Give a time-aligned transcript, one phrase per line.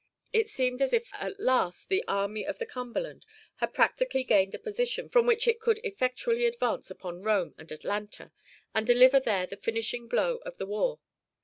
[0.33, 3.23] It seemed as if at last the Army of the Cumberland
[3.57, 8.31] had practically gained a position from which it could effectually advance upon Rome and Atlanta,
[8.73, 10.97] and deliver there the finishing blow of the war.